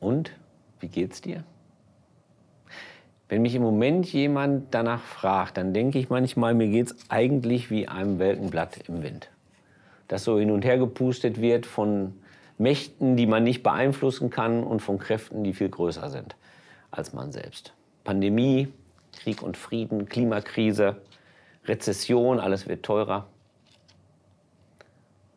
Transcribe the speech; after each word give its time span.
Und 0.00 0.32
wie 0.80 0.88
geht's 0.88 1.20
dir? 1.20 1.44
Wenn 3.28 3.42
mich 3.42 3.54
im 3.54 3.62
Moment 3.62 4.12
jemand 4.12 4.74
danach 4.74 5.02
fragt, 5.02 5.56
dann 5.56 5.72
denke 5.72 5.98
ich 5.98 6.10
manchmal, 6.10 6.54
mir 6.54 6.68
geht's 6.68 6.96
eigentlich 7.08 7.70
wie 7.70 7.86
einem 7.86 8.18
Welkenblatt 8.18 8.88
im 8.88 9.02
Wind. 9.02 9.30
Das 10.08 10.24
so 10.24 10.38
hin 10.38 10.50
und 10.50 10.64
her 10.64 10.78
gepustet 10.78 11.40
wird 11.40 11.66
von 11.66 12.14
Mächten, 12.58 13.16
die 13.16 13.26
man 13.26 13.44
nicht 13.44 13.62
beeinflussen 13.62 14.30
kann 14.30 14.64
und 14.64 14.80
von 14.80 14.98
Kräften, 14.98 15.44
die 15.44 15.52
viel 15.52 15.68
größer 15.68 16.10
sind 16.10 16.34
als 16.90 17.12
man 17.12 17.32
selbst. 17.32 17.72
Pandemie, 18.04 18.68
Krieg 19.12 19.42
und 19.42 19.56
Frieden, 19.56 20.08
Klimakrise, 20.08 20.96
Rezession, 21.66 22.40
alles 22.40 22.68
wird 22.68 22.82
teurer. 22.82 23.26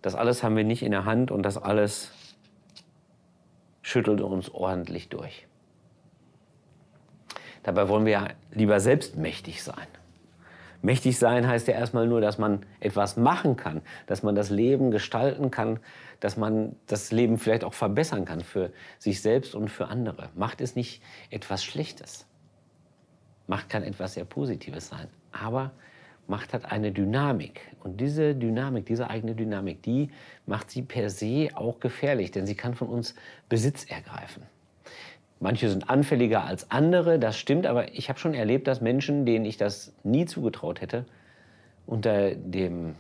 Das 0.02 0.16
alles 0.16 0.44
haben 0.44 0.58
wir 0.58 0.64
nicht 0.64 0.84
in 0.84 0.92
der 0.92 1.06
Hand 1.06 1.32
und 1.32 1.44
das 1.44 1.58
alles 1.58 2.12
schüttelt 3.94 4.22
uns 4.22 4.50
ordentlich 4.50 5.10
durch. 5.10 5.46
Dabei 7.62 7.88
wollen 7.90 8.06
wir 8.06 8.12
ja 8.12 8.28
lieber 8.52 8.80
selbst 8.80 9.16
mächtig 9.18 9.62
sein. 9.62 9.88
Mächtig 10.82 11.20
sein 11.20 11.48
heißt 11.48 11.68
ja 11.68 11.76
erstmal 11.76 12.08
nur, 12.08 12.20
dass 12.20 12.40
man 12.40 12.66
etwas 12.80 13.18
machen 13.18 13.56
kann, 13.56 13.84
dass 14.08 14.24
man 14.24 14.34
das 14.34 14.50
Leben 14.50 14.90
gestalten 14.90 15.52
kann, 15.52 15.80
dass 16.20 16.38
man 16.38 16.76
das 16.88 17.12
Leben 17.12 17.38
vielleicht 17.38 17.64
auch 17.64 17.76
verbessern 17.76 18.26
kann 18.26 18.42
für 18.42 18.74
sich 18.98 19.22
selbst 19.22 19.54
und 19.54 19.70
für 19.70 19.88
andere. 19.88 20.30
Macht 20.34 20.60
ist 20.60 20.76
nicht 20.76 21.02
etwas 21.30 21.64
Schlechtes. 21.64 22.26
Macht 23.46 23.70
kann 23.70 23.84
etwas 23.84 24.16
sehr 24.16 24.26
Positives 24.26 24.90
sein. 24.90 25.08
Aber 25.32 25.72
Macht 26.28 26.54
hat 26.54 26.72
eine 26.72 26.92
Dynamik. 26.92 27.62
Und 27.84 28.00
diese 28.00 28.34
Dynamik, 28.34 28.86
diese 28.86 29.10
eigene 29.10 29.36
Dynamik, 29.36 29.82
die 29.84 30.10
macht 30.46 30.72
sie 30.72 30.82
per 30.82 31.10
se 31.10 31.50
auch 31.54 31.80
gefährlich, 31.80 32.32
denn 32.32 32.46
sie 32.46 32.56
kann 32.56 32.76
von 32.76 32.88
uns 32.88 33.16
Besitz 33.50 33.86
ergreifen. 33.86 34.44
Manche 35.40 35.70
sind 35.70 35.90
anfälliger 35.90 36.46
als 36.46 36.72
andere, 36.72 37.20
das 37.20 37.38
stimmt, 37.38 37.66
aber 37.66 37.94
ich 37.94 38.08
habe 38.08 38.18
schon 38.18 38.34
erlebt, 38.34 38.66
dass 38.68 38.80
Menschen, 38.80 39.26
denen 39.26 39.44
ich 39.44 39.58
das 39.58 39.94
nie 40.04 40.26
zugetraut 40.26 40.80
hätte, 40.80 41.06
unter 41.86 42.34
dem, 42.36 42.96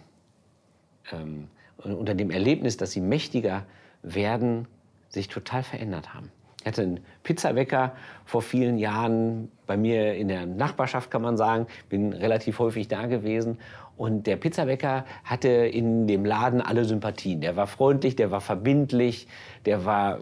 ähm, 1.14 1.48
unter 1.78 2.16
dem 2.16 2.30
Erlebnis, 2.30 2.76
dass 2.76 2.92
sie 2.92 3.00
mächtiger 3.00 3.66
werden, 4.02 4.68
sich 5.08 5.30
total 5.30 5.64
verändert 5.64 6.14
haben. 6.14 6.32
Ich 6.64 6.68
hatte 6.68 6.82
einen 6.82 7.00
Pizzabäcker 7.24 7.92
vor 8.24 8.42
vielen 8.42 8.78
Jahren 8.78 9.52
bei 9.68 9.76
mir 9.76 10.16
in 10.16 10.30
der 10.30 10.46
Nachbarschaft, 10.46 11.12
kann 11.12 11.22
man 11.22 11.36
sagen. 11.36 11.68
Bin 11.90 12.14
relativ 12.14 12.60
häufig 12.60 12.88
da 12.88 13.06
gewesen. 13.06 13.58
Und 13.98 14.28
der 14.28 14.38
Pizzabäcker 14.38 15.04
hatte 15.26 15.50
in 15.50 16.08
dem 16.08 16.24
Laden 16.24 16.62
alle 16.62 16.86
Sympathien. 16.86 17.42
Der 17.42 17.58
war 17.58 17.68
freundlich, 17.68 18.16
der 18.16 18.32
war 18.32 18.40
verbindlich, 18.40 19.28
der 19.66 19.84
war 19.84 20.20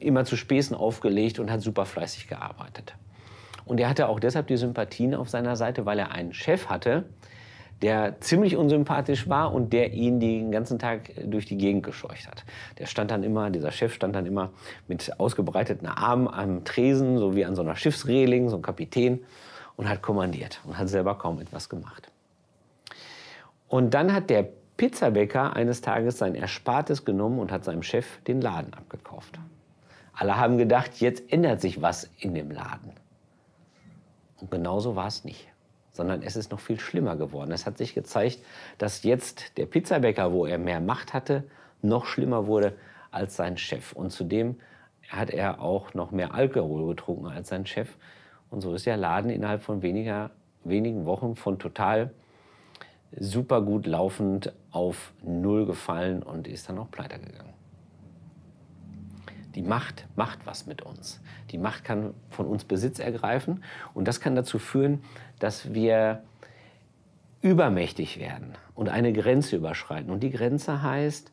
immer 0.00 0.24
zu 0.24 0.34
Späßen 0.36 0.74
aufgelegt 0.74 1.38
und 1.38 1.50
hat 1.50 1.60
super 1.60 1.84
fleißig 1.84 2.28
gearbeitet. 2.28 2.94
Und 3.66 3.80
er 3.80 3.90
hatte 3.90 4.08
auch 4.08 4.20
deshalb 4.20 4.46
die 4.46 4.56
Sympathien 4.56 5.14
auf 5.14 5.28
seiner 5.28 5.56
Seite, 5.56 5.84
weil 5.84 5.98
er 5.98 6.10
einen 6.10 6.32
Chef 6.32 6.70
hatte, 6.70 7.04
der 7.82 8.20
ziemlich 8.20 8.56
unsympathisch 8.56 9.28
war 9.28 9.52
und 9.52 9.72
der 9.72 9.92
ihn 9.92 10.18
den 10.20 10.50
ganzen 10.50 10.78
Tag 10.78 11.10
durch 11.24 11.46
die 11.46 11.56
Gegend 11.56 11.84
gescheucht 11.84 12.26
hat. 12.26 12.44
Der 12.78 12.86
stand 12.86 13.10
dann 13.10 13.22
immer, 13.22 13.50
dieser 13.50 13.70
Chef 13.70 13.94
stand 13.94 14.16
dann 14.16 14.26
immer 14.26 14.50
mit 14.88 15.18
ausgebreiteten 15.20 15.86
Armen 15.86 16.28
am 16.28 16.64
Tresen, 16.64 17.18
so 17.18 17.36
wie 17.36 17.44
an 17.44 17.54
so 17.54 17.62
einer 17.62 17.76
Schiffsreling, 17.76 18.48
so 18.48 18.56
ein 18.56 18.62
Kapitän, 18.62 19.20
und 19.76 19.88
hat 19.88 20.02
kommandiert 20.02 20.60
und 20.64 20.76
hat 20.76 20.88
selber 20.88 21.16
kaum 21.16 21.40
etwas 21.40 21.68
gemacht. 21.68 22.10
Und 23.68 23.94
dann 23.94 24.12
hat 24.12 24.28
der 24.28 24.48
Pizzabäcker 24.76 25.54
eines 25.54 25.80
Tages 25.80 26.18
sein 26.18 26.34
Erspartes 26.34 27.04
genommen 27.04 27.38
und 27.38 27.52
hat 27.52 27.64
seinem 27.64 27.82
Chef 27.82 28.20
den 28.24 28.40
Laden 28.40 28.74
abgekauft. 28.74 29.38
Alle 30.14 30.36
haben 30.36 30.58
gedacht, 30.58 31.00
jetzt 31.00 31.32
ändert 31.32 31.60
sich 31.60 31.80
was 31.80 32.10
in 32.18 32.34
dem 32.34 32.50
Laden. 32.50 32.92
Und 34.40 34.50
genauso 34.50 34.96
war 34.96 35.06
es 35.06 35.24
nicht, 35.24 35.48
sondern 35.98 36.22
es 36.22 36.36
ist 36.36 36.52
noch 36.52 36.60
viel 36.60 36.78
schlimmer 36.78 37.16
geworden. 37.16 37.50
Es 37.50 37.66
hat 37.66 37.76
sich 37.76 37.92
gezeigt, 37.92 38.38
dass 38.78 39.02
jetzt 39.02 39.58
der 39.58 39.66
Pizzabäcker, 39.66 40.32
wo 40.32 40.46
er 40.46 40.56
mehr 40.56 40.80
Macht 40.80 41.12
hatte, 41.12 41.42
noch 41.82 42.06
schlimmer 42.06 42.46
wurde 42.46 42.74
als 43.10 43.34
sein 43.34 43.56
Chef. 43.56 43.92
Und 43.94 44.12
zudem 44.12 44.60
hat 45.08 45.30
er 45.30 45.60
auch 45.60 45.94
noch 45.94 46.12
mehr 46.12 46.34
Alkohol 46.34 46.86
getrunken 46.86 47.26
als 47.26 47.48
sein 47.48 47.66
Chef. 47.66 47.96
Und 48.48 48.60
so 48.60 48.74
ist 48.74 48.86
der 48.86 48.96
Laden 48.96 49.28
innerhalb 49.28 49.62
von 49.62 49.82
weniger, 49.82 50.30
wenigen 50.62 51.04
Wochen 51.04 51.34
von 51.34 51.58
total 51.58 52.12
super 53.18 53.60
gut 53.60 53.86
laufend 53.86 54.52
auf 54.70 55.12
Null 55.24 55.66
gefallen 55.66 56.22
und 56.22 56.46
ist 56.46 56.68
dann 56.68 56.78
auch 56.78 56.92
pleite 56.92 57.18
gegangen. 57.18 57.57
Die 59.58 59.64
Macht 59.64 60.06
macht 60.14 60.46
was 60.46 60.66
mit 60.66 60.82
uns. 60.82 61.18
Die 61.50 61.58
Macht 61.58 61.82
kann 61.82 62.14
von 62.30 62.46
uns 62.46 62.62
Besitz 62.62 63.00
ergreifen 63.00 63.64
und 63.92 64.06
das 64.06 64.20
kann 64.20 64.36
dazu 64.36 64.60
führen, 64.60 65.02
dass 65.40 65.74
wir 65.74 66.22
übermächtig 67.40 68.20
werden 68.20 68.52
und 68.76 68.88
eine 68.88 69.12
Grenze 69.12 69.56
überschreiten. 69.56 70.12
Und 70.12 70.20
die 70.20 70.30
Grenze 70.30 70.84
heißt, 70.84 71.32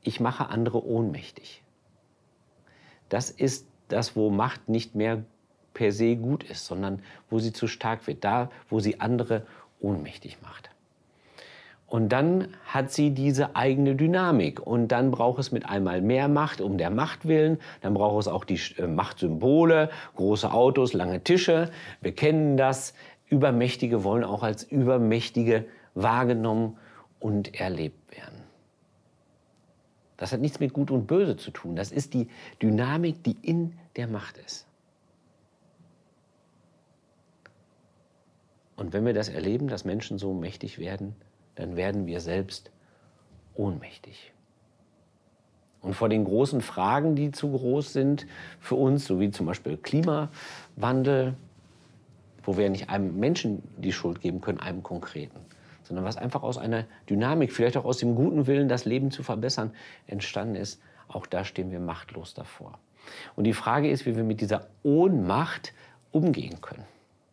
ich 0.00 0.20
mache 0.20 0.48
andere 0.48 0.82
ohnmächtig. 0.86 1.62
Das 3.10 3.28
ist 3.28 3.66
das, 3.88 4.16
wo 4.16 4.30
Macht 4.30 4.70
nicht 4.70 4.94
mehr 4.94 5.22
per 5.74 5.92
se 5.92 6.16
gut 6.16 6.44
ist, 6.44 6.64
sondern 6.64 7.02
wo 7.28 7.40
sie 7.40 7.52
zu 7.52 7.66
stark 7.66 8.06
wird, 8.06 8.24
da, 8.24 8.50
wo 8.70 8.80
sie 8.80 9.00
andere 9.00 9.46
ohnmächtig 9.80 10.38
macht. 10.40 10.70
Und 11.90 12.10
dann 12.10 12.46
hat 12.66 12.92
sie 12.92 13.10
diese 13.10 13.56
eigene 13.56 13.96
Dynamik. 13.96 14.64
Und 14.64 14.88
dann 14.88 15.10
braucht 15.10 15.40
es 15.40 15.50
mit 15.50 15.68
einmal 15.68 16.00
mehr 16.00 16.28
Macht 16.28 16.60
um 16.60 16.78
der 16.78 16.88
Macht 16.88 17.26
willen. 17.26 17.58
Dann 17.80 17.94
braucht 17.94 18.20
es 18.20 18.28
auch 18.28 18.44
die 18.44 18.60
äh, 18.78 18.86
Machtsymbole, 18.86 19.90
große 20.14 20.52
Autos, 20.52 20.92
lange 20.92 21.24
Tische. 21.24 21.68
Wir 22.00 22.14
kennen 22.14 22.56
das. 22.56 22.94
Übermächtige 23.26 24.04
wollen 24.04 24.22
auch 24.22 24.44
als 24.44 24.62
Übermächtige 24.62 25.64
wahrgenommen 25.94 26.76
und 27.18 27.60
erlebt 27.60 28.16
werden. 28.16 28.38
Das 30.16 30.32
hat 30.32 30.40
nichts 30.40 30.60
mit 30.60 30.72
Gut 30.72 30.92
und 30.92 31.08
Böse 31.08 31.36
zu 31.36 31.50
tun. 31.50 31.74
Das 31.74 31.90
ist 31.90 32.14
die 32.14 32.28
Dynamik, 32.62 33.24
die 33.24 33.36
in 33.42 33.72
der 33.96 34.06
Macht 34.06 34.38
ist. 34.38 34.64
Und 38.76 38.92
wenn 38.92 39.04
wir 39.04 39.12
das 39.12 39.28
erleben, 39.28 39.66
dass 39.66 39.84
Menschen 39.84 40.18
so 40.18 40.32
mächtig 40.32 40.78
werden, 40.78 41.16
dann 41.60 41.76
werden 41.76 42.06
wir 42.06 42.20
selbst 42.20 42.70
ohnmächtig. 43.54 44.32
Und 45.82 45.94
vor 45.94 46.08
den 46.08 46.24
großen 46.24 46.60
Fragen, 46.60 47.14
die 47.14 47.30
zu 47.30 47.50
groß 47.52 47.92
sind 47.92 48.26
für 48.60 48.74
uns, 48.74 49.04
so 49.04 49.20
wie 49.20 49.30
zum 49.30 49.46
Beispiel 49.46 49.76
Klimawandel, 49.76 51.34
wo 52.42 52.56
wir 52.56 52.68
nicht 52.70 52.88
einem 52.88 53.18
Menschen 53.18 53.62
die 53.76 53.92
Schuld 53.92 54.20
geben 54.20 54.40
können, 54.40 54.60
einem 54.60 54.82
konkreten, 54.82 55.38
sondern 55.82 56.04
was 56.04 56.16
einfach 56.16 56.42
aus 56.42 56.58
einer 56.58 56.86
Dynamik, 57.08 57.52
vielleicht 57.52 57.76
auch 57.76 57.84
aus 57.84 57.98
dem 57.98 58.14
guten 58.14 58.46
Willen, 58.46 58.68
das 58.68 58.86
Leben 58.86 59.10
zu 59.10 59.22
verbessern, 59.22 59.72
entstanden 60.06 60.54
ist, 60.54 60.80
auch 61.08 61.26
da 61.26 61.44
stehen 61.44 61.70
wir 61.70 61.80
machtlos 61.80 62.34
davor. 62.34 62.78
Und 63.36 63.44
die 63.44 63.52
Frage 63.52 63.90
ist, 63.90 64.06
wie 64.06 64.16
wir 64.16 64.24
mit 64.24 64.40
dieser 64.40 64.68
Ohnmacht 64.82 65.72
umgehen 66.12 66.60
können 66.60 66.84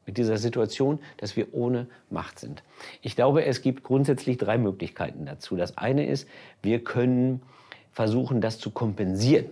mit 0.07 0.17
dieser 0.17 0.37
Situation, 0.37 0.99
dass 1.17 1.35
wir 1.35 1.53
ohne 1.53 1.85
Macht 2.09 2.39
sind. 2.39 2.63
Ich 3.03 3.15
glaube, 3.15 3.45
es 3.45 3.61
gibt 3.61 3.83
grundsätzlich 3.83 4.37
drei 4.37 4.57
Möglichkeiten 4.57 5.25
dazu. 5.25 5.55
Das 5.55 5.77
eine 5.77 6.07
ist, 6.07 6.27
wir 6.63 6.83
können 6.83 7.41
versuchen, 7.91 8.41
das 8.41 8.57
zu 8.57 8.71
kompensieren, 8.71 9.45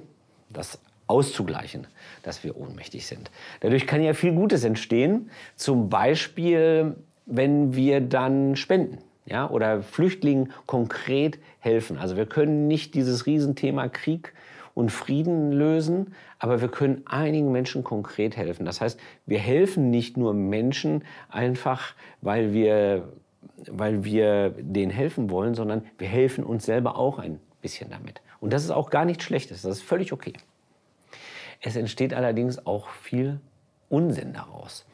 das 0.50 0.80
auszugleichen, 1.08 1.86
dass 2.24 2.44
wir 2.44 2.58
ohnmächtig 2.58 3.06
sind. 3.06 3.30
Dadurch 3.60 3.86
kann 3.86 4.02
ja 4.02 4.14
viel 4.14 4.34
Gutes 4.34 4.64
entstehen. 4.64 5.30
Zum 5.56 5.90
Beispiel, 5.90 6.96
wenn 7.26 7.76
wir 7.76 8.02
dann 8.02 8.56
spenden. 8.56 9.00
Ja, 9.28 9.50
oder 9.50 9.82
Flüchtlingen 9.82 10.54
konkret 10.68 11.40
helfen. 11.60 11.98
Also 11.98 12.16
wir 12.16 12.28
können 12.28 12.68
nicht 12.68 12.94
dieses 12.94 13.26
Riesenthema 13.26 13.88
Krieg 13.88 14.34
und 14.76 14.92
Frieden 14.92 15.52
lösen, 15.52 16.14
aber 16.38 16.62
wir 16.62 16.68
können 16.68 17.02
einigen 17.06 17.52
Menschen 17.52 17.84
konkret 17.84 18.38
helfen. 18.38 18.66
Das 18.66 18.82
heißt, 18.82 19.00
wir 19.26 19.40
helfen 19.40 19.90
nicht 19.90 20.18
nur 20.18 20.36
Menschen 20.36 21.04
einfach, 21.30 21.96
weil 22.22 22.54
wir, 22.54 23.08
weil 23.72 24.04
wir 24.04 24.50
denen 24.60 24.92
helfen 24.92 25.32
wollen, 25.32 25.56
sondern 25.56 25.84
wir 25.98 26.08
helfen 26.08 26.44
uns 26.44 26.66
selber 26.66 26.98
auch 26.98 27.18
ein 27.18 27.40
bisschen 27.62 27.90
damit. 27.90 28.22
Und 28.42 28.54
das 28.54 28.64
ist 28.64 28.72
auch 28.72 28.92
gar 28.92 29.06
nichts 29.06 29.24
Schlechtes, 29.24 29.64
das 29.64 29.78
ist 29.78 29.84
völlig 29.84 30.14
okay. 30.14 30.34
Es 31.62 31.78
entsteht 31.78 32.14
allerdings 32.14 32.68
auch 32.68 32.90
viel 32.90 33.40
Unsinn 33.90 34.34
daraus. 34.34 34.86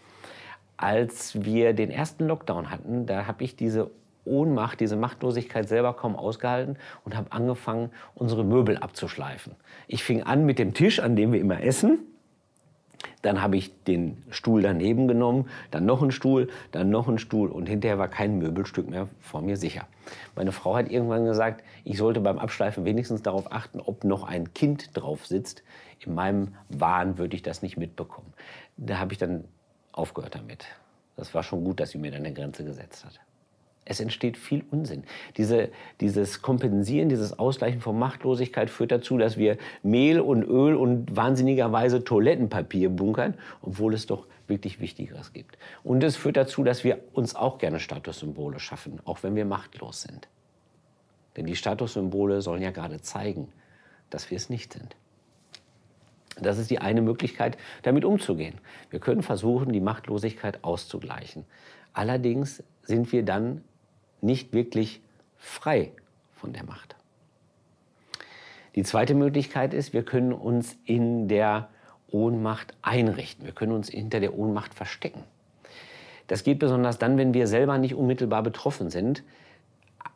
Als 0.78 1.44
wir 1.44 1.74
den 1.74 1.90
ersten 1.90 2.28
Lockdown 2.28 2.70
hatten, 2.70 3.08
da 3.08 3.26
habe 3.26 3.44
ich 3.44 3.56
diese 3.56 3.90
Ohnmacht, 4.26 4.80
diese 4.80 4.96
Machtlosigkeit 4.96 5.68
selber 5.68 5.94
kaum 5.94 6.16
ausgehalten 6.16 6.78
und 7.06 7.16
habe 7.16 7.32
angefangen, 7.32 7.90
unsere 8.16 8.44
Möbel 8.44 8.78
abzuschleifen. 8.78 9.56
Ich 9.88 10.04
fing 10.04 10.24
an 10.24 10.46
mit 10.46 10.60
dem 10.60 10.74
Tisch, 10.74 11.00
an 11.00 11.16
dem 11.16 11.32
wir 11.34 11.40
immer 11.40 11.64
essen. 11.64 12.00
Dann 13.24 13.42
habe 13.42 13.58
ich 13.58 13.84
den 13.84 14.24
Stuhl 14.30 14.62
daneben 14.62 15.08
genommen, 15.08 15.50
dann 15.70 15.86
noch 15.86 16.02
einen 16.02 16.12
Stuhl, 16.12 16.50
dann 16.72 16.90
noch 16.90 17.08
einen 17.08 17.18
Stuhl 17.18 17.50
und 17.50 17.68
hinterher 17.68 17.98
war 17.98 18.08
kein 18.08 18.38
Möbelstück 18.38 18.90
mehr 18.90 19.08
vor 19.20 19.42
mir 19.42 19.58
sicher. 19.58 19.88
Meine 20.36 20.52
Frau 20.52 20.76
hat 20.76 20.90
irgendwann 20.90 21.26
gesagt, 21.26 21.64
ich 21.84 21.98
sollte 21.98 22.20
beim 22.20 22.40
Abschleifen 22.40 22.86
wenigstens 22.86 23.22
darauf 23.22 23.52
achten, 23.52 23.80
ob 23.80 24.04
noch 24.04 24.24
ein 24.24 24.54
Kind 24.54 24.96
drauf 24.96 25.26
sitzt. 25.26 25.64
In 26.00 26.16
meinem 26.16 26.56
Wahn 26.70 27.18
würde 27.18 27.36
ich 27.36 27.42
das 27.42 27.62
nicht 27.62 27.78
mitbekommen. 27.78 28.34
Da 28.78 29.00
habe 29.00 29.14
ich 29.14 29.20
dann 29.20 29.46
aufgehört 29.92 30.36
damit. 30.36 30.66
Das 31.16 31.34
war 31.34 31.44
schon 31.44 31.64
gut, 31.64 31.80
dass 31.80 31.92
sie 31.92 31.98
mir 31.98 32.12
dann 32.12 32.22
eine 32.22 32.34
Grenze 32.34 32.64
gesetzt 32.64 33.06
hat. 33.06 33.20
Es 33.84 34.00
entsteht 34.00 34.38
viel 34.38 34.64
Unsinn. 34.70 35.04
Diese, 35.38 35.70
dieses 36.00 36.42
Kompensieren, 36.42 37.10
dieses 37.10 37.38
Ausgleichen 37.38 37.82
von 37.82 37.98
Machtlosigkeit 37.98 38.70
führt 38.70 38.92
dazu, 38.92 39.18
dass 39.18 39.38
wir 39.38 39.58
Mehl 39.82 40.20
und 40.20 40.44
Öl 40.44 40.76
und 40.76 41.16
wahnsinnigerweise 41.16 42.04
Toilettenpapier 42.04 42.90
bunkern, 42.90 43.34
obwohl 43.62 43.94
es 43.94 44.06
doch 44.06 44.28
wirklich 44.48 44.80
Wichtigeres 44.80 45.34
gibt. 45.34 45.58
Und 45.84 46.04
es 46.04 46.16
führt 46.16 46.38
dazu, 46.38 46.64
dass 46.64 46.84
wir 46.84 47.00
uns 47.14 47.36
auch 47.36 47.58
gerne 47.58 47.80
Statussymbole 47.80 48.60
schaffen, 48.60 49.00
auch 49.06 49.24
wenn 49.24 49.36
wir 49.36 49.46
machtlos 49.46 50.04
sind. 50.04 50.28
Denn 51.38 51.46
die 51.46 51.56
Statussymbole 51.56 52.42
sollen 52.42 52.62
ja 52.62 52.72
gerade 52.72 53.02
zeigen, 53.02 53.48
dass 54.10 54.30
wir 54.30 54.38
es 54.38 54.50
nicht 54.50 54.74
sind. 54.74 54.96
Das 56.40 56.58
ist 56.58 56.70
die 56.70 56.80
eine 56.80 57.02
Möglichkeit, 57.02 57.58
damit 57.84 58.06
umzugehen. 58.06 58.60
Wir 58.90 59.00
können 59.00 59.24
versuchen, 59.24 59.72
die 59.72 59.82
Machtlosigkeit 59.82 60.64
auszugleichen. 60.64 61.46
Allerdings 61.94 62.64
sind 62.84 63.12
wir 63.12 63.24
dann 63.24 63.64
nicht 64.22 64.54
wirklich 64.54 65.02
frei 65.38 65.92
von 66.34 66.54
der 66.54 66.64
Macht. 66.64 66.96
Die 68.76 68.84
zweite 68.84 69.16
Möglichkeit 69.16 69.74
ist, 69.74 69.94
wir 69.94 70.04
können 70.04 70.32
uns 70.32 70.78
in 70.86 71.28
der 71.28 71.70
Ohnmacht 72.10 72.74
einrichten. 72.82 73.46
Wir 73.46 73.54
können 73.54 73.72
uns 73.72 73.90
hinter 73.90 74.20
der 74.20 74.38
Ohnmacht 74.38 74.74
verstecken. 74.74 75.24
Das 76.28 76.44
geht 76.44 76.60
besonders 76.60 76.98
dann, 76.98 77.18
wenn 77.18 77.34
wir 77.34 77.48
selber 77.48 77.78
nicht 77.78 77.96
unmittelbar 77.96 78.44
betroffen 78.44 78.90
sind, 78.90 79.24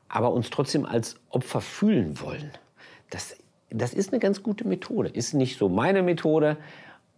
aber 0.08 0.32
uns 0.32 0.50
trotzdem 0.50 0.86
als 0.86 1.18
Opfer 1.30 1.60
fühlen 1.60 2.22
wollen. 2.22 2.52
Das, 3.10 3.36
das 3.70 3.94
ist 3.94 4.14
eine 4.14 4.20
ganz 4.20 4.42
gute 4.42 4.66
Methode. 4.66 5.10
Ist 5.10 5.34
nicht 5.34 5.58
so 5.58 5.68
meine 5.68 6.04
Methode. 6.04 6.58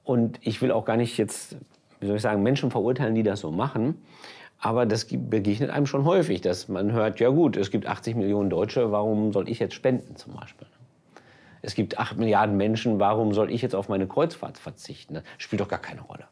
Und 0.04 0.40
ich 0.42 0.62
will 0.62 0.72
auch 0.72 0.86
gar 0.86 0.98
nicht 0.98 1.18
jetzt, 1.18 1.58
wie 2.00 2.08
soll 2.08 2.16
ich 2.16 2.22
sagen, 2.22 2.42
Menschen 2.42 2.72
verurteilen, 2.72 3.14
die 3.14 3.24
das 3.24 3.42
so 3.42 3.52
machen. 3.52 4.02
Aber 4.60 4.86
das 4.86 5.06
begegnet 5.06 5.70
einem 5.70 5.86
schon 5.86 6.06
häufig, 6.06 6.42
dass 6.42 6.68
man 6.68 6.92
hört, 6.92 7.20
ja 7.20 7.30
gut, 7.30 7.58
es 7.58 7.70
gibt 7.70 7.86
80 7.86 8.16
Millionen 8.16 8.50
Deutsche, 8.50 8.92
warum 8.92 9.32
soll 9.32 9.50
ich 9.50 9.60
jetzt 9.60 9.76
spenden 9.76 10.16
zum 10.16 10.34
Beispiel? 10.34 10.68
Es 11.62 11.76
gibt 11.76 12.00
8 12.00 12.18
Milliarden 12.18 12.58
Menschen, 12.58 13.00
warum 13.00 13.34
soll 13.34 13.52
ich 13.52 13.62
jetzt 13.62 13.76
auf 13.76 13.90
meine 13.90 14.08
Kreuzfahrt 14.08 14.58
verzichten? 14.58 15.16
Das 15.16 15.24
spielt 15.38 15.62
doch 15.62 15.68
gar 15.68 15.82
keine 15.82 16.02
Rolle. 16.02 16.26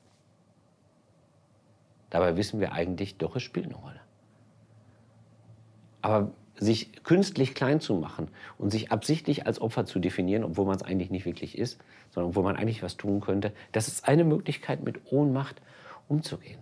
Dabei 2.10 2.38
wissen 2.38 2.60
wir 2.60 2.72
eigentlich, 2.72 3.18
doch, 3.18 3.36
es 3.36 3.44
spielt 3.44 3.66
eine 3.66 3.76
Rolle. 3.76 4.00
Aber 6.02 6.32
sich 6.58 7.04
künstlich 7.04 7.54
klein 7.54 7.82
zu 7.82 7.96
machen 7.96 8.30
und 8.58 8.70
sich 8.70 8.92
absichtlich 8.92 9.46
als 9.46 9.60
Opfer 9.60 9.86
zu 9.86 10.00
definieren, 10.00 10.44
obwohl 10.44 10.66
man 10.66 10.76
es 10.76 10.84
eigentlich 10.84 11.12
nicht 11.12 11.26
wirklich 11.26 11.58
ist, 11.58 11.80
sondern 12.12 12.30
obwohl 12.30 12.44
man 12.44 12.56
eigentlich 12.56 12.84
was 12.84 12.96
tun 12.98 13.20
könnte, 13.20 13.52
das 13.72 13.88
ist 13.88 14.08
eine 14.08 14.24
Möglichkeit, 14.24 14.84
mit 14.84 15.12
Ohnmacht 15.12 15.62
umzugehen. 16.08 16.60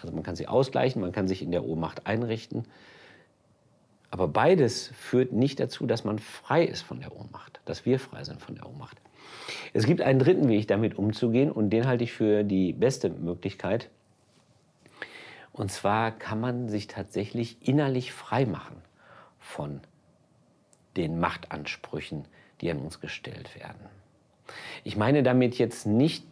Also 0.00 0.14
man 0.14 0.22
kann 0.22 0.36
sie 0.36 0.46
ausgleichen, 0.46 1.02
man 1.02 1.12
kann 1.12 1.28
sich 1.28 1.42
in 1.42 1.50
der 1.50 1.64
Ohnmacht 1.64 2.06
einrichten. 2.06 2.66
Aber 4.10 4.28
beides 4.28 4.88
führt 4.88 5.32
nicht 5.32 5.60
dazu, 5.60 5.86
dass 5.86 6.04
man 6.04 6.18
frei 6.18 6.64
ist 6.64 6.82
von 6.82 7.00
der 7.00 7.14
Ohnmacht, 7.14 7.60
dass 7.66 7.84
wir 7.84 7.98
frei 7.98 8.24
sind 8.24 8.40
von 8.40 8.54
der 8.54 8.66
Ohnmacht. 8.66 8.96
Es 9.74 9.84
gibt 9.84 10.00
einen 10.00 10.18
dritten 10.18 10.48
Weg, 10.48 10.68
damit 10.68 10.96
umzugehen, 10.96 11.50
und 11.50 11.70
den 11.70 11.86
halte 11.86 12.04
ich 12.04 12.12
für 12.12 12.42
die 12.42 12.72
beste 12.72 13.10
Möglichkeit. 13.10 13.90
Und 15.52 15.70
zwar 15.70 16.12
kann 16.12 16.40
man 16.40 16.68
sich 16.68 16.86
tatsächlich 16.86 17.58
innerlich 17.66 18.12
frei 18.12 18.46
machen 18.46 18.76
von 19.38 19.80
den 20.96 21.18
Machtansprüchen, 21.18 22.26
die 22.60 22.70
an 22.70 22.78
uns 22.78 23.00
gestellt 23.00 23.54
werden. 23.58 23.80
Ich 24.84 24.96
meine 24.96 25.22
damit 25.22 25.58
jetzt 25.58 25.86
nicht 25.86 26.24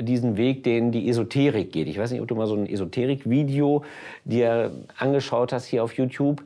diesen 0.00 0.36
Weg, 0.36 0.64
den 0.64 0.92
die 0.92 1.08
Esoterik 1.08 1.72
geht. 1.72 1.88
Ich 1.88 1.98
weiß 1.98 2.10
nicht, 2.10 2.20
ob 2.20 2.28
du 2.28 2.34
mal 2.34 2.46
so 2.46 2.54
ein 2.54 2.66
Esoterik-Video 2.66 3.84
dir 4.24 4.72
angeschaut 4.98 5.52
hast 5.52 5.66
hier 5.66 5.84
auf 5.84 5.94
YouTube. 5.94 6.42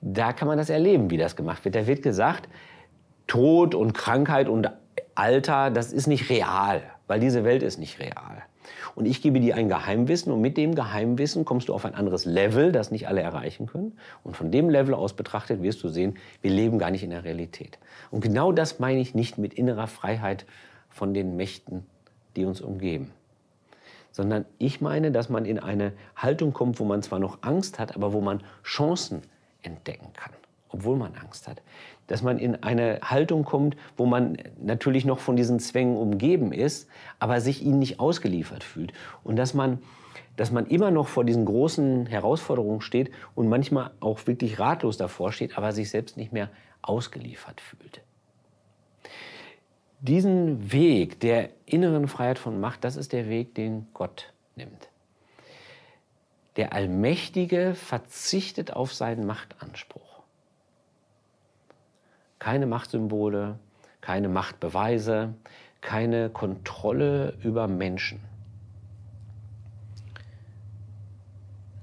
Da 0.00 0.32
kann 0.32 0.48
man 0.48 0.58
das 0.58 0.70
erleben, 0.70 1.10
wie 1.10 1.16
das 1.16 1.36
gemacht 1.36 1.64
wird. 1.64 1.74
Da 1.74 1.86
wird 1.86 2.02
gesagt, 2.02 2.48
Tod 3.26 3.74
und 3.74 3.92
Krankheit 3.92 4.48
und 4.48 4.70
Alter, 5.14 5.70
das 5.70 5.92
ist 5.92 6.06
nicht 6.06 6.30
real, 6.30 6.82
weil 7.06 7.20
diese 7.20 7.44
Welt 7.44 7.62
ist 7.62 7.78
nicht 7.78 7.98
real. 7.98 8.42
Und 8.94 9.06
ich 9.06 9.22
gebe 9.22 9.40
dir 9.40 9.56
ein 9.56 9.68
Geheimwissen 9.68 10.32
und 10.32 10.40
mit 10.40 10.56
dem 10.56 10.74
Geheimwissen 10.74 11.44
kommst 11.44 11.68
du 11.68 11.74
auf 11.74 11.84
ein 11.84 11.94
anderes 11.94 12.24
Level, 12.24 12.72
das 12.72 12.90
nicht 12.90 13.08
alle 13.08 13.20
erreichen 13.20 13.66
können. 13.66 13.98
Und 14.24 14.36
von 14.36 14.50
dem 14.50 14.70
Level 14.70 14.94
aus 14.94 15.14
betrachtet 15.14 15.62
wirst 15.62 15.82
du 15.82 15.88
sehen, 15.88 16.16
wir 16.40 16.50
leben 16.50 16.78
gar 16.78 16.90
nicht 16.90 17.02
in 17.02 17.10
der 17.10 17.24
Realität. 17.24 17.78
Und 18.10 18.20
genau 18.20 18.52
das 18.52 18.78
meine 18.78 19.00
ich 19.00 19.14
nicht 19.14 19.38
mit 19.38 19.54
innerer 19.54 19.86
Freiheit 19.86 20.46
von 20.88 21.14
den 21.14 21.36
Mächten 21.36 21.86
die 22.36 22.44
uns 22.44 22.60
umgeben. 22.60 23.12
Sondern 24.12 24.46
ich 24.58 24.80
meine, 24.80 25.10
dass 25.10 25.28
man 25.28 25.44
in 25.44 25.58
eine 25.58 25.92
Haltung 26.14 26.52
kommt, 26.52 26.80
wo 26.80 26.84
man 26.84 27.02
zwar 27.02 27.18
noch 27.18 27.38
Angst 27.42 27.78
hat, 27.78 27.96
aber 27.96 28.12
wo 28.12 28.20
man 28.20 28.42
Chancen 28.62 29.22
entdecken 29.62 30.08
kann, 30.14 30.32
obwohl 30.70 30.96
man 30.96 31.14
Angst 31.16 31.48
hat. 31.48 31.62
Dass 32.06 32.22
man 32.22 32.38
in 32.38 32.62
eine 32.62 33.00
Haltung 33.02 33.44
kommt, 33.44 33.76
wo 33.96 34.06
man 34.06 34.38
natürlich 34.60 35.04
noch 35.04 35.18
von 35.18 35.36
diesen 35.36 35.58
Zwängen 35.58 35.96
umgeben 35.96 36.52
ist, 36.52 36.88
aber 37.18 37.40
sich 37.40 37.62
ihnen 37.62 37.78
nicht 37.78 38.00
ausgeliefert 38.00 38.64
fühlt. 38.64 38.92
Und 39.22 39.36
dass 39.36 39.52
man, 39.52 39.82
dass 40.36 40.50
man 40.50 40.66
immer 40.66 40.90
noch 40.90 41.08
vor 41.08 41.24
diesen 41.24 41.44
großen 41.44 42.06
Herausforderungen 42.06 42.80
steht 42.80 43.10
und 43.34 43.48
manchmal 43.48 43.90
auch 44.00 44.26
wirklich 44.26 44.58
ratlos 44.58 44.96
davor 44.96 45.32
steht, 45.32 45.58
aber 45.58 45.72
sich 45.72 45.90
selbst 45.90 46.16
nicht 46.16 46.32
mehr 46.32 46.48
ausgeliefert 46.80 47.60
fühlt 47.60 48.00
diesen 50.00 50.72
Weg 50.72 51.20
der 51.20 51.50
inneren 51.64 52.08
Freiheit 52.08 52.38
von 52.38 52.60
Macht, 52.60 52.84
das 52.84 52.96
ist 52.96 53.12
der 53.12 53.28
Weg, 53.28 53.54
den 53.54 53.86
Gott 53.94 54.32
nimmt. 54.54 54.88
Der 56.56 56.72
Allmächtige 56.72 57.74
verzichtet 57.74 58.72
auf 58.72 58.94
seinen 58.94 59.26
Machtanspruch. 59.26 60.22
Keine 62.38 62.66
Machtsymbole, 62.66 63.58
keine 64.00 64.28
Machtbeweise, 64.28 65.34
keine 65.80 66.30
Kontrolle 66.30 67.36
über 67.42 67.68
Menschen. 67.68 68.20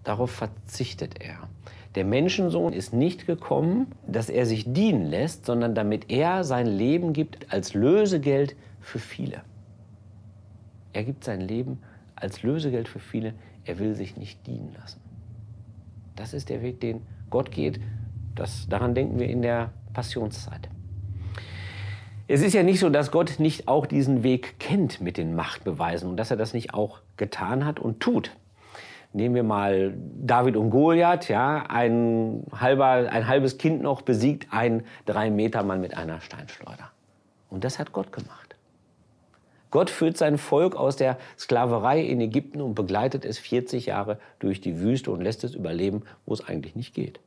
Darauf 0.03 0.31
verzichtet 0.31 1.21
er. 1.21 1.47
Der 1.95 2.05
Menschensohn 2.05 2.73
ist 2.73 2.93
nicht 2.93 3.27
gekommen, 3.27 3.87
dass 4.07 4.29
er 4.29 4.45
sich 4.45 4.73
dienen 4.73 5.05
lässt, 5.05 5.45
sondern 5.45 5.75
damit 5.75 6.09
er 6.09 6.43
sein 6.43 6.65
Leben 6.65 7.13
gibt 7.13 7.53
als 7.53 7.73
Lösegeld 7.75 8.55
für 8.81 8.99
viele. 8.99 9.41
Er 10.91 11.03
gibt 11.03 11.23
sein 11.23 11.41
Leben 11.41 11.79
als 12.15 12.41
Lösegeld 12.41 12.87
für 12.87 12.99
viele. 12.99 13.33
Er 13.65 13.77
will 13.79 13.93
sich 13.95 14.17
nicht 14.17 14.45
dienen 14.47 14.73
lassen. 14.79 14.99
Das 16.15 16.33
ist 16.33 16.49
der 16.49 16.61
Weg, 16.61 16.79
den 16.81 17.01
Gott 17.29 17.51
geht. 17.51 17.79
Das, 18.35 18.67
daran 18.67 18.95
denken 18.95 19.19
wir 19.19 19.29
in 19.29 19.41
der 19.41 19.71
Passionszeit. 19.93 20.69
Es 22.27 22.41
ist 22.41 22.53
ja 22.53 22.63
nicht 22.63 22.79
so, 22.79 22.89
dass 22.89 23.11
Gott 23.11 23.39
nicht 23.39 23.67
auch 23.67 23.85
diesen 23.85 24.23
Weg 24.23 24.57
kennt 24.59 25.01
mit 25.01 25.17
den 25.17 25.35
Machtbeweisen 25.35 26.09
und 26.09 26.17
dass 26.17 26.31
er 26.31 26.37
das 26.37 26.53
nicht 26.53 26.73
auch 26.73 27.01
getan 27.17 27.65
hat 27.65 27.79
und 27.79 27.99
tut 27.99 28.31
nehmen 29.13 29.35
wir 29.35 29.43
mal 29.43 29.93
David 30.19 30.57
und 30.57 30.71
Goliath, 30.71 31.29
ja, 31.29 31.63
ein, 31.69 32.43
halber, 32.51 33.09
ein 33.09 33.27
halbes 33.27 33.57
Kind 33.57 33.81
noch 33.81 34.01
besiegt 34.01 34.47
ein 34.51 34.83
drei 35.05 35.29
Meter 35.29 35.63
Mann 35.63 35.81
mit 35.81 35.95
einer 35.95 36.19
Steinschleuder. 36.19 36.91
Und 37.49 37.63
das 37.63 37.79
hat 37.79 37.93
Gott 37.93 38.11
gemacht. 38.11 38.55
Gott 39.69 39.89
führt 39.89 40.17
sein 40.17 40.37
Volk 40.37 40.75
aus 40.75 40.97
der 40.97 41.17
Sklaverei 41.37 42.01
in 42.01 42.21
Ägypten 42.21 42.61
und 42.61 42.75
begleitet 42.75 43.25
es 43.25 43.39
40 43.39 43.87
Jahre 43.87 44.19
durch 44.39 44.61
die 44.61 44.79
Wüste 44.79 45.11
und 45.11 45.21
lässt 45.21 45.43
es 45.43 45.55
überleben, 45.55 46.03
wo 46.25 46.33
es 46.33 46.47
eigentlich 46.47 46.75
nicht 46.75 46.93
geht. 46.93 47.19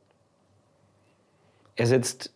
Er 1.75 1.87
setzt 1.87 2.33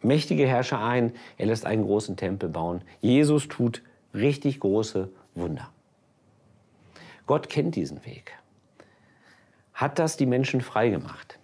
mächtige 0.00 0.46
Herrscher 0.46 0.80
ein, 0.80 1.12
er 1.38 1.46
lässt 1.46 1.66
einen 1.66 1.84
großen 1.84 2.16
Tempel 2.16 2.48
bauen. 2.48 2.82
Jesus 3.00 3.48
tut 3.48 3.82
richtig 4.14 4.60
große 4.60 5.10
Wunder. 5.34 5.70
Gott 7.26 7.48
kennt 7.48 7.74
diesen 7.74 8.04
Weg. 8.06 8.38
Hat 9.78 10.00
das 10.00 10.16
die 10.16 10.26
Menschen 10.26 10.60
frei 10.60 10.88
gemacht? 10.90 11.38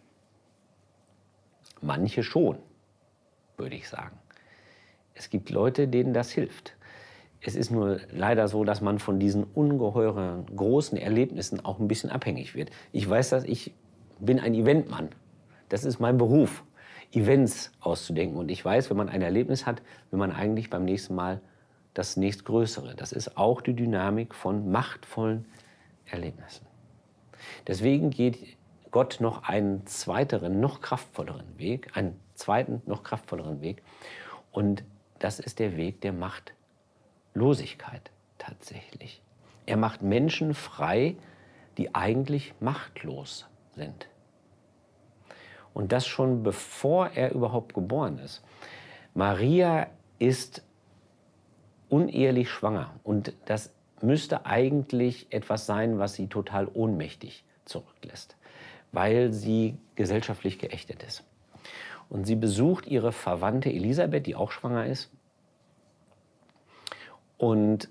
Manche 1.81 2.25
schon, 2.25 2.59
würde 3.57 3.77
ich 3.77 3.89
sagen. 3.89 4.19
Es 5.15 5.31
gibt 5.31 5.51
Leute, 5.51 5.87
denen 5.87 6.13
das 6.13 6.33
hilft. 6.33 6.75
Es 7.41 7.55
ist 7.55 7.71
nur 7.71 8.01
leider 8.11 8.49
so, 8.49 8.65
dass 8.65 8.81
man 8.81 8.99
von 8.99 9.21
diesen 9.21 9.45
ungeheuren 9.45 10.47
großen 10.47 10.99
Erlebnissen 10.99 11.65
auch 11.65 11.79
ein 11.79 11.87
bisschen 11.87 12.11
abhängig 12.11 12.57
wird. 12.57 12.73
Ich 12.91 13.09
weiß 13.09 13.31
dass 13.31 13.45
ich 13.45 13.73
bin 14.19 14.41
ein 14.41 14.55
Eventmann. 14.55 15.11
Das 15.69 15.85
ist 15.85 16.01
mein 16.01 16.19
Beruf, 16.19 16.65
Events 17.13 17.71
auszudenken. 17.79 18.37
Und 18.37 18.51
ich 18.51 18.65
weiß, 18.65 18.91
wenn 18.91 18.97
man 18.97 19.11
ein 19.11 19.23
Erlebnis 19.23 19.65
hat, 19.65 19.81
will 20.11 20.19
man 20.19 20.33
eigentlich 20.33 20.71
beim 20.71 20.85
nächsten 20.85 21.15
Mal 21.15 21.41
das 21.93 22.17
nächstgrößere. 22.17 22.97
Das 22.97 23.13
ist 23.13 23.37
auch 23.37 23.61
die 23.61 23.75
Dynamik 23.75 24.35
von 24.35 24.73
machtvollen 24.73 25.47
Erlebnissen. 26.07 26.74
Deswegen 27.67 28.11
geht 28.11 28.57
Gott 28.91 29.19
noch 29.21 29.43
einen 29.45 29.87
zweiteren, 29.87 30.61
noch 30.61 30.81
kraftvolleren 30.81 31.59
Weg, 31.59 31.97
einen 31.97 32.21
zweiten, 32.35 32.83
noch 32.87 33.03
kraftvolleren 33.03 33.61
Weg. 33.61 33.83
Und 34.53 34.85
das 35.19 35.41
ist 35.41 35.59
der 35.59 35.77
Weg 35.77 36.01
der 36.01 36.13
Machtlosigkeit 36.13 38.11
tatsächlich. 38.39 39.21
Er 39.67 39.77
macht 39.77 40.03
Menschen 40.03 40.55
frei, 40.55 41.17
die 41.77 41.95
eigentlich 41.95 42.55
machtlos 42.61 43.47
sind. 43.75 44.09
Und 45.73 45.91
das 45.91 46.07
schon 46.07 46.45
bevor 46.45 47.09
er 47.09 47.33
überhaupt 47.33 47.75
geboren 47.75 48.19
ist. 48.19 48.45
Maria 49.15 49.89
ist 50.19 50.63
unehelich 51.89 52.49
schwanger 52.49 52.95
und 53.03 53.33
das 53.47 53.74
müsste 54.03 54.47
eigentlich 54.47 55.33
etwas 55.33 55.67
sein, 55.67 55.99
was 55.99 56.15
sie 56.15 56.29
total 56.29 56.69
ohnmächtig 56.69 57.45
zurücklässt, 57.65 58.37
weil 58.93 59.33
sie 59.33 59.77
gesellschaftlich 59.95 60.59
geächtet 60.59 61.03
ist. 61.03 61.25
Und 62.09 62.27
sie 62.27 62.37
besucht 62.37 62.87
ihre 62.87 63.13
Verwandte 63.13 63.71
Elisabeth, 63.71 64.27
die 64.27 64.35
auch 64.35 64.51
schwanger 64.51 64.87
ist. 64.87 65.11
Und 67.39 67.89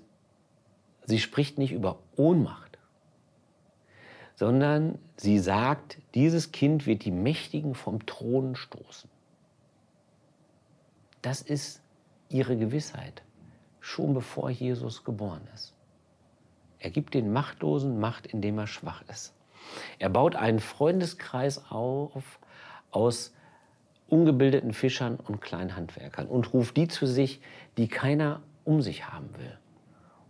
sie 1.04 1.18
spricht 1.18 1.58
nicht 1.58 1.72
über 1.72 1.98
Ohnmacht, 2.16 2.78
sondern 4.36 4.98
sie 5.16 5.38
sagt, 5.38 5.98
dieses 6.14 6.52
Kind 6.52 6.86
wird 6.86 7.04
die 7.04 7.10
Mächtigen 7.10 7.74
vom 7.74 8.06
Thron 8.06 8.56
stoßen. 8.56 9.10
Das 11.22 11.42
ist 11.42 11.80
ihre 12.28 12.56
Gewissheit, 12.56 13.22
schon 13.80 14.14
bevor 14.14 14.50
Jesus 14.50 15.04
geboren 15.04 15.46
ist. 15.54 15.73
Er 16.84 16.90
gibt 16.90 17.14
den 17.14 17.32
Machtlosen 17.32 17.98
Macht, 17.98 18.26
indem 18.26 18.58
er 18.58 18.66
schwach 18.66 19.02
ist. 19.08 19.32
Er 19.98 20.10
baut 20.10 20.36
einen 20.36 20.60
Freundeskreis 20.60 21.64
auf 21.70 22.38
aus 22.90 23.34
ungebildeten 24.08 24.74
Fischern 24.74 25.16
und 25.16 25.40
kleinen 25.40 25.74
Handwerkern 25.74 26.26
und 26.26 26.52
ruft 26.52 26.76
die 26.76 26.86
zu 26.86 27.06
sich, 27.06 27.40
die 27.78 27.88
keiner 27.88 28.42
um 28.64 28.82
sich 28.82 29.08
haben 29.10 29.30
will. 29.38 29.58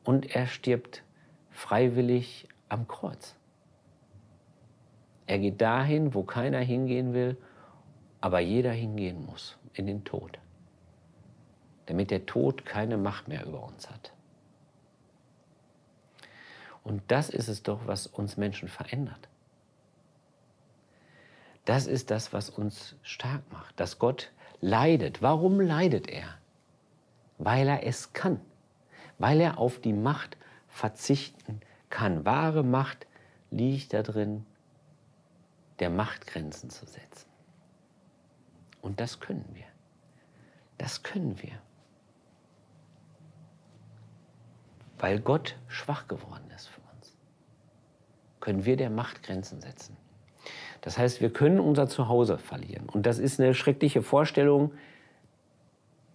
Und 0.05 0.37
er 0.37 0.47
stirbt 0.47 1.03
freiwillig 1.51 2.49
am 2.69 2.87
Kreuz. 2.87 3.35
Er 5.27 5.41
geht 5.41 5.61
dahin, 5.61 6.15
wo 6.15 6.23
keiner 6.23 6.61
hingehen 6.61 7.15
will, 7.15 7.37
aber 8.21 8.39
jeder 8.39 8.71
hingehen 8.71 9.27
muss, 9.27 9.59
in 9.73 9.87
den 9.87 10.05
Tod 10.05 10.39
damit 11.87 12.11
der 12.11 12.27
Tod 12.27 12.65
keine 12.65 12.97
Macht 12.97 13.29
mehr 13.29 13.45
über 13.45 13.63
uns 13.65 13.91
hat. 13.91 14.13
Und 16.85 17.03
das 17.09 17.31
ist 17.31 17.49
es 17.49 17.63
doch, 17.63 17.87
was 17.87 18.07
uns 18.07 18.37
Menschen 18.37 18.69
verändert. 18.69 19.29
Das 21.65 21.87
ist 21.87 22.11
das, 22.11 22.33
was 22.35 22.51
uns 22.51 22.97
stark 23.03 23.51
macht, 23.51 23.81
dass 23.81 23.99
Gott 23.99 24.31
leidet. 24.61 25.23
Warum 25.23 25.61
leidet 25.61 26.09
er? 26.09 26.39
Weil 27.39 27.67
er 27.67 27.87
es 27.87 28.13
kann, 28.13 28.41
weil 29.19 29.41
er 29.41 29.59
auf 29.59 29.81
die 29.81 29.95
Macht 29.95 30.37
verzichten 30.69 31.61
kann. 31.89 32.27
Wahre 32.27 32.63
Macht 32.63 33.07
liegt 33.51 33.95
darin, 33.95 34.45
der 35.79 35.91
Macht 35.91 36.27
Grenzen 36.27 36.69
zu 36.69 36.85
setzen. 36.85 37.29
Und 38.83 39.01
das 39.01 39.21
können 39.21 39.49
wir. 39.55 39.65
Das 40.77 41.03
können 41.03 41.41
wir. 41.41 41.59
Weil 45.05 45.21
Gott 45.21 45.57
schwach 45.69 46.09
geworden 46.09 46.51
ist 46.57 46.67
für 46.67 46.81
uns, 46.97 47.15
können 48.41 48.65
wir 48.65 48.79
der 48.79 48.89
Macht 48.89 49.23
Grenzen 49.23 49.61
setzen. 49.61 49.99
Das 50.81 50.97
heißt, 50.97 51.21
wir 51.21 51.31
können 51.31 51.61
unser 51.61 51.89
Zuhause 51.89 52.39
verlieren. 52.39 52.89
Und 52.89 53.05
das 53.05 53.19
ist 53.19 53.39
eine 53.39 53.53
schreckliche 53.53 54.01
Vorstellung. 54.01 54.73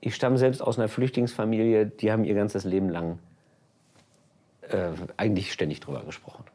Ich 0.02 0.16
stamme 0.16 0.40
selbst 0.40 0.64
aus 0.64 0.80
einer 0.80 0.88
Flüchtlingsfamilie, 0.88 1.86
die 1.86 2.12
haben 2.12 2.24
ihr 2.24 2.34
ganzes 2.34 2.64
Leben 2.64 2.90
lang 2.90 3.20
äh, 4.62 4.90
eigentlich 5.18 5.54
ständig 5.54 5.82
drüber 5.82 6.04
gesprochen. 6.04 6.46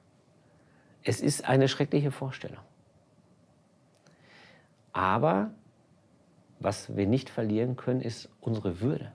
Es 1.05 1.21
ist 1.21 1.45
eine 1.49 1.69
schreckliche 1.69 2.11
Vorstellung. 2.11 2.65
Aber 4.93 5.53
was 6.59 6.97
wir 6.97 7.07
nicht 7.07 7.31
verlieren 7.31 7.77
können, 7.77 8.01
ist 8.01 8.29
unsere 8.41 8.81
Würde. 8.81 9.13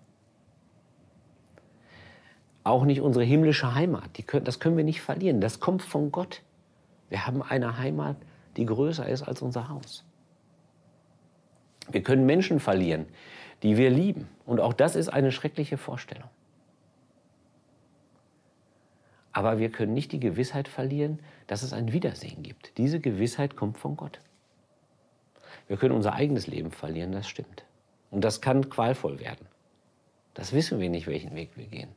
Auch 2.70 2.86
nicht 2.86 3.02
unsere 3.02 3.26
himmlische 3.26 3.74
Heimat. 3.74 4.12
Können, 4.28 4.46
das 4.46 4.60
können 4.60 4.78
wir 4.78 4.84
nicht 4.84 5.02
verlieren. 5.02 5.42
Das 5.42 5.60
kommt 5.60 5.82
von 5.82 6.12
Gott. 6.12 6.44
Wir 7.10 7.26
haben 7.26 7.42
eine 7.42 7.80
Heimat, 7.80 8.16
die 8.58 8.66
größer 8.68 9.10
ist 9.10 9.24
als 9.24 9.42
unser 9.42 9.70
Haus. 9.70 10.06
Wir 11.90 12.04
können 12.04 12.28
Menschen 12.28 12.60
verlieren, 12.60 13.08
die 13.64 13.76
wir 13.76 13.90
lieben. 13.90 14.28
Und 14.46 14.60
auch 14.60 14.74
das 14.74 14.96
ist 14.96 15.10
eine 15.10 15.32
schreckliche 15.32 15.78
Vorstellung. 15.80 16.30
Aber 19.32 19.58
wir 19.58 19.72
können 19.72 19.96
nicht 19.96 20.12
die 20.12 20.20
Gewissheit 20.20 20.68
verlieren, 20.68 21.18
dass 21.48 21.64
es 21.64 21.74
ein 21.74 21.92
Wiedersehen 21.92 22.44
gibt. 22.44 22.78
Diese 22.78 23.00
Gewissheit 23.00 23.56
kommt 23.56 23.80
von 23.80 23.98
Gott. 23.98 24.20
Wir 25.68 25.78
können 25.78 25.96
unser 25.96 26.14
eigenes 26.14 26.46
Leben 26.46 26.70
verlieren, 26.70 27.14
das 27.14 27.28
stimmt. 27.28 27.66
Und 28.12 28.24
das 28.24 28.42
kann 28.42 28.70
qualvoll 28.70 29.20
werden. 29.20 29.48
Das 30.36 30.54
wissen 30.54 30.80
wir 30.80 30.92
nicht, 30.92 31.08
welchen 31.08 31.34
Weg 31.34 31.50
wir 31.56 31.66
gehen. 31.66 31.90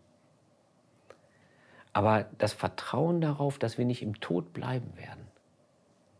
Aber 1.92 2.26
das 2.38 2.52
Vertrauen 2.52 3.20
darauf, 3.20 3.58
dass 3.58 3.78
wir 3.78 3.84
nicht 3.84 4.02
im 4.02 4.20
Tod 4.20 4.52
bleiben 4.52 4.96
werden, 4.96 5.26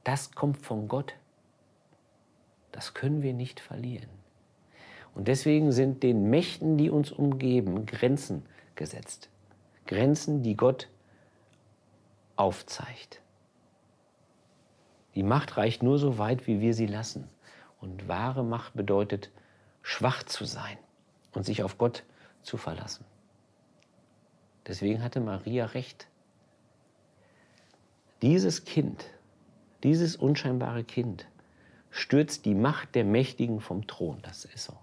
das 0.05 0.33
kommt 0.33 0.59
von 0.59 0.89
Gott. 0.89 1.15
Das 2.73 2.95
können 2.95 3.23
wir 3.23 3.33
nicht 3.33 3.61
verlieren. 3.61 4.09
Und 5.15 5.29
deswegen 5.29 5.73
sind 5.73 6.03
den 6.03 6.31
Mächten, 6.31 6.79
die 6.79 6.91
uns 6.91 7.13
umgeben, 7.13 7.87
Grenzen 7.87 8.45
gesetzt. 8.75 9.29
Grenzen, 9.87 10.43
die 10.43 10.57
Gott 10.57 10.89
aufzeigt. 12.37 13.21
Die 15.15 15.23
Macht 15.23 15.57
reicht 15.59 15.83
nur 15.83 15.99
so 15.99 16.17
weit, 16.17 16.47
wie 16.47 16.61
wir 16.61 16.73
sie 16.73 16.87
lassen. 16.87 17.29
Und 17.81 18.09
wahre 18.09 18.45
Macht 18.45 18.75
bedeutet, 18.75 19.31
schwach 19.83 20.23
zu 20.23 20.45
sein 20.45 20.79
und 21.35 21.45
sich 21.45 21.63
auf 21.63 21.77
Gott 21.77 22.05
zu 22.43 22.57
verlassen. 22.57 23.05
Deswegen 24.67 25.03
hatte 25.03 25.21
Maria 25.21 25.67
recht. 25.67 26.07
Dieses 28.23 28.65
Kind, 28.65 29.05
dieses 29.83 30.15
unscheinbare 30.17 30.85
Kind, 30.85 31.27
stürzt 31.91 32.45
die 32.45 32.55
Macht 32.55 32.95
der 32.95 33.05
Mächtigen 33.05 33.61
vom 33.61 33.87
Thron. 33.87 34.19
Das 34.23 34.45
ist 34.45 34.65
so. 34.65 34.75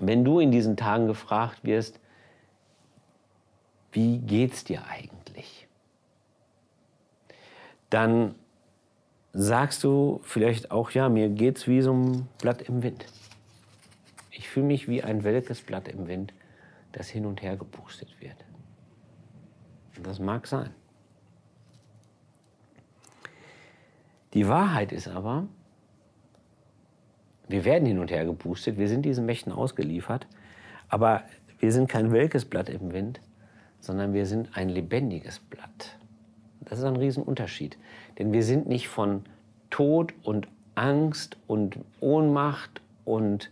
Wenn 0.00 0.24
du 0.24 0.38
in 0.38 0.52
diesen 0.52 0.76
Tagen 0.76 1.08
gefragt 1.08 1.64
wirst, 1.64 1.98
wie 3.90 4.18
geht's 4.18 4.64
dir 4.64 4.86
eigentlich? 4.86 5.66
Dann 7.90 8.34
sagst 9.32 9.82
du 9.82 10.20
vielleicht 10.22 10.70
auch, 10.70 10.90
ja, 10.92 11.08
mir 11.08 11.28
geht's 11.28 11.66
wie 11.66 11.80
so 11.80 11.92
ein 11.92 12.28
Blatt 12.40 12.62
im 12.62 12.82
Wind. 12.82 13.06
Ich 14.48 14.52
fühle 14.52 14.64
mich 14.64 14.88
wie 14.88 15.02
ein 15.02 15.24
welkes 15.24 15.60
Blatt 15.60 15.88
im 15.88 16.08
Wind, 16.08 16.32
das 16.92 17.10
hin 17.10 17.26
und 17.26 17.42
her 17.42 17.58
gepustet 17.58 18.08
wird. 18.18 18.46
Und 19.94 20.06
das 20.06 20.20
mag 20.20 20.46
sein. 20.46 20.70
Die 24.32 24.48
Wahrheit 24.48 24.90
ist 24.90 25.06
aber, 25.06 25.46
wir 27.46 27.66
werden 27.66 27.84
hin 27.84 27.98
und 27.98 28.10
her 28.10 28.24
gepustet, 28.24 28.78
wir 28.78 28.88
sind 28.88 29.02
diesen 29.02 29.26
Mächten 29.26 29.52
ausgeliefert, 29.52 30.26
aber 30.88 31.24
wir 31.58 31.70
sind 31.70 31.90
kein 31.90 32.10
welkes 32.10 32.46
Blatt 32.46 32.70
im 32.70 32.94
Wind, 32.94 33.20
sondern 33.80 34.14
wir 34.14 34.24
sind 34.24 34.56
ein 34.56 34.70
lebendiges 34.70 35.40
Blatt. 35.40 35.98
Das 36.60 36.78
ist 36.78 36.86
ein 36.86 36.96
Riesenunterschied, 36.96 37.76
denn 38.18 38.32
wir 38.32 38.42
sind 38.42 38.66
nicht 38.66 38.88
von 38.88 39.24
Tod 39.68 40.14
und 40.22 40.48
Angst 40.74 41.36
und 41.46 41.78
Ohnmacht 42.00 42.80
und 43.04 43.50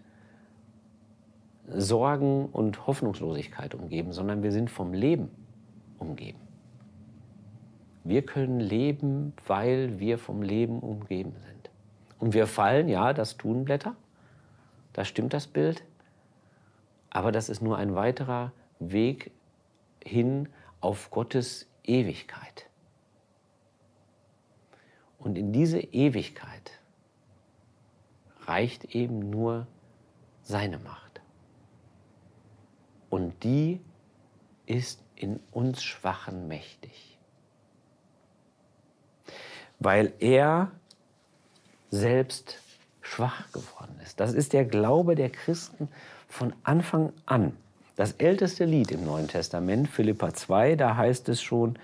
Sorgen 1.69 2.47
und 2.47 2.87
Hoffnungslosigkeit 2.87 3.75
umgeben, 3.75 4.13
sondern 4.13 4.43
wir 4.43 4.53
sind 4.53 4.71
vom 4.71 4.93
Leben 4.93 5.31
umgeben. 5.99 6.39
Wir 8.05 8.23
können 8.25 8.61
leben, 8.61 9.33
weil 9.47 9.99
wir 9.99 10.19
vom 10.19 10.43
Leben 10.43 10.79
umgeben 10.79 11.33
sind. 11.39 11.71
Und 12.19 12.35
wir 12.35 12.47
fallen, 12.47 12.89
ja, 12.89 13.13
das 13.13 13.37
tun 13.37 13.65
Blätter, 13.65 13.97
da 14.93 15.05
stimmt 15.05 15.35
das 15.35 15.47
Bild, 15.47 15.83
aber 17.11 17.33
das 17.33 17.49
ist 17.49 17.63
nur 17.63 17.77
ein 17.79 17.95
weiterer 17.95 18.53
Weg 18.79 19.33
hin 20.05 20.49
auf 20.81 21.11
Gottes 21.11 21.69
Ewigkeit. 21.83 22.69
Und 25.19 25.37
in 25.37 25.53
diese 25.53 25.81
Ewigkeit 25.81 26.81
reicht 28.43 28.95
eben 28.95 29.31
nur 29.31 29.67
seine 30.43 30.79
Macht. 30.79 31.06
Und 33.17 33.33
die 33.45 33.81
ist 34.67 35.01
in 35.15 35.41
uns 35.51 35.83
Schwachen 35.83 36.49
mächtig. 36.49 37.17
Weil 39.79 40.13
er 40.19 40.71
selbst 41.91 42.59
schwach 43.01 43.51
geworden 43.53 43.99
ist. 44.03 44.21
Das 44.21 44.35
ist 44.35 44.53
der 44.53 44.67
Glaube 44.67 45.15
der 45.15 45.31
Christen 45.31 45.89
von 46.29 46.53
Anfang 46.63 47.15
an. 47.25 47.57
Das 47.97 48.13
älteste 48.13 48.67
Lied 48.67 48.91
im 48.91 49.07
Neuen 49.07 49.29
Testament, 49.29 49.89
Philippa 49.89 50.35
2, 50.35 50.77
da 50.77 50.97
heißt 50.97 51.31
es 51.31 51.41
schon, 51.41 51.79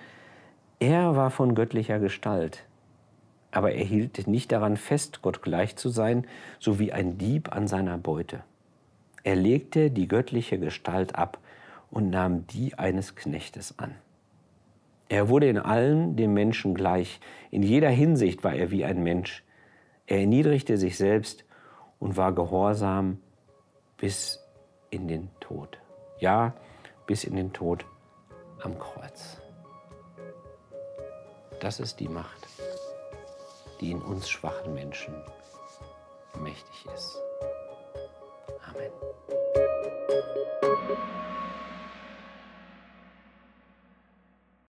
er 0.80 1.16
war 1.16 1.30
von 1.30 1.54
göttlicher 1.54 1.98
Gestalt, 1.98 2.64
aber 3.52 3.72
er 3.72 3.86
hielt 3.86 4.26
nicht 4.26 4.52
daran 4.52 4.76
fest, 4.76 5.22
Gott 5.22 5.40
gleich 5.40 5.76
zu 5.76 5.88
sein, 5.88 6.26
so 6.58 6.78
wie 6.78 6.92
ein 6.92 7.16
Dieb 7.16 7.52
an 7.52 7.68
seiner 7.68 7.96
Beute. 7.96 8.44
Er 9.24 9.36
legte 9.36 9.90
die 9.90 10.08
göttliche 10.08 10.58
Gestalt 10.58 11.14
ab 11.14 11.38
und 11.90 12.10
nahm 12.10 12.46
die 12.46 12.78
eines 12.78 13.14
Knechtes 13.14 13.78
an. 13.78 13.94
Er 15.08 15.28
wurde 15.28 15.48
in 15.48 15.58
allem 15.58 16.16
dem 16.16 16.32
Menschen 16.32 16.74
gleich. 16.74 17.20
In 17.50 17.62
jeder 17.62 17.90
Hinsicht 17.90 18.42
war 18.44 18.54
er 18.54 18.70
wie 18.70 18.84
ein 18.84 19.02
Mensch. 19.02 19.44
Er 20.06 20.20
erniedrigte 20.20 20.78
sich 20.78 20.96
selbst 20.96 21.44
und 21.98 22.16
war 22.16 22.32
gehorsam 22.32 23.20
bis 23.98 24.40
in 24.90 25.08
den 25.08 25.28
Tod. 25.38 25.78
Ja, 26.18 26.54
bis 27.06 27.24
in 27.24 27.36
den 27.36 27.52
Tod 27.52 27.84
am 28.62 28.78
Kreuz. 28.78 29.40
Das 31.60 31.78
ist 31.78 32.00
die 32.00 32.08
Macht, 32.08 32.48
die 33.80 33.90
in 33.90 34.00
uns 34.00 34.28
schwachen 34.28 34.74
Menschen 34.74 35.14
mächtig 36.40 36.86
ist. 36.94 37.20
it. 38.82 38.92